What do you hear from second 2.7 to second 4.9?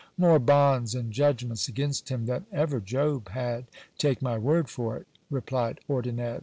Job had, take my word